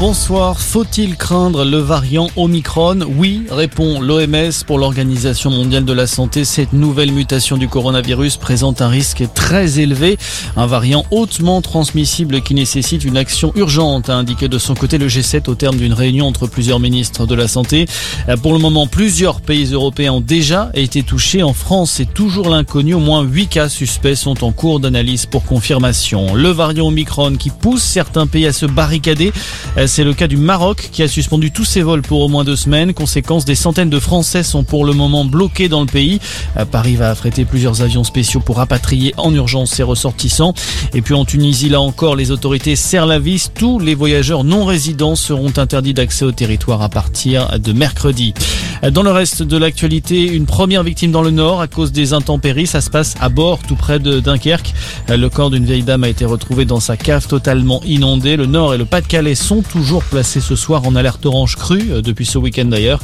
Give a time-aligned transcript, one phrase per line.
[0.00, 0.58] Bonsoir.
[0.58, 6.46] Faut-il craindre le variant Omicron Oui, répond l'OMS pour l'Organisation mondiale de la santé.
[6.46, 10.16] Cette nouvelle mutation du coronavirus présente un risque très élevé.
[10.56, 15.06] Un variant hautement transmissible qui nécessite une action urgente, a indiqué de son côté le
[15.06, 17.84] G7 au terme d'une réunion entre plusieurs ministres de la Santé.
[18.42, 21.42] Pour le moment, plusieurs pays européens ont déjà été touchés.
[21.42, 22.94] En France, c'est toujours l'inconnu.
[22.94, 26.34] Au moins 8 cas suspects sont en cours d'analyse pour confirmation.
[26.34, 29.30] Le variant Omicron qui pousse certains pays à se barricader.
[29.90, 32.54] C'est le cas du Maroc qui a suspendu tous ses vols pour au moins deux
[32.54, 32.94] semaines.
[32.94, 36.20] Conséquence, des centaines de Français sont pour le moment bloqués dans le pays.
[36.70, 40.54] Paris va affréter plusieurs avions spéciaux pour rapatrier en urgence ses ressortissants.
[40.94, 43.50] Et puis en Tunisie, là encore, les autorités serrent la vis.
[43.52, 48.32] Tous les voyageurs non résidents seront interdits d'accès au territoire à partir de mercredi.
[48.82, 52.66] Dans le reste de l'actualité, une première victime dans le nord à cause des intempéries.
[52.66, 54.72] Ça se passe à bord, tout près de Dunkerque.
[55.08, 58.36] Le corps d'une vieille dame a été retrouvé dans sa cave totalement inondée.
[58.36, 62.00] Le nord et le Pas-de-Calais sont toujours placés ce soir en alerte orange crue euh,
[62.00, 63.00] depuis ce week-end d'ailleurs.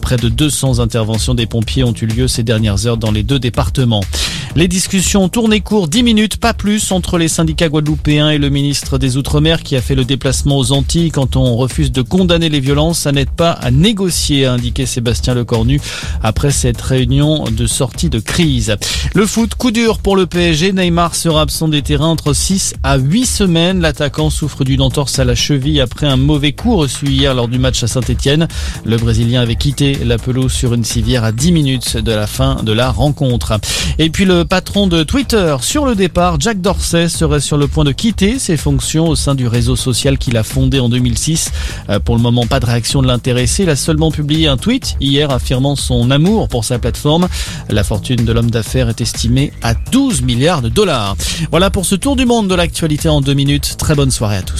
[0.00, 3.38] Près de 200 interventions des pompiers ont eu lieu ces dernières heures dans les deux
[3.38, 4.02] départements.
[4.56, 8.48] Les discussions ont tourné court 10 minutes, pas plus, entre les syndicats guadeloupéens et le
[8.48, 11.10] ministre des Outre-mer qui a fait le déplacement aux Antilles.
[11.10, 15.34] Quand on refuse de condamner les violences, ça n'aide pas à négocier, a indiqué Sébastien
[15.34, 15.80] Lecornu
[16.22, 18.76] après cette réunion de sortie de crise.
[19.14, 20.72] Le foot, coup dur pour le PSG.
[20.72, 23.80] Neymar sera absent des terrains entre 6 à 8 semaines.
[23.80, 27.58] L'attaquant souffre d'une entorse à la cheville après un mauvais coup reçu hier lors du
[27.58, 28.46] match à Saint-Etienne.
[28.84, 32.56] Le Brésilien avait quitté la pelouse sur une civière à 10 minutes de la fin
[32.62, 33.58] de la rencontre.
[33.98, 37.84] Et puis le patron de Twitter sur le départ, Jack Dorsey, serait sur le point
[37.84, 41.52] de quitter ses fonctions au sein du réseau social qu'il a fondé en 2006.
[42.04, 43.62] Pour le moment, pas de réaction de l'intéressé.
[43.62, 47.28] Il a seulement publié un tweet hier affirmant son amour pour sa plateforme.
[47.68, 51.16] La fortune de l'homme d'affaires est estimée à 12 milliards de dollars.
[51.50, 53.76] Voilà pour ce tour du monde de l'actualité en deux minutes.
[53.78, 54.54] Très bonne soirée à tous.